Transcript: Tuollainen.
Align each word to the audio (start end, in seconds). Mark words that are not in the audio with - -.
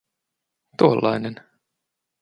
Tuollainen. 0.77 1.35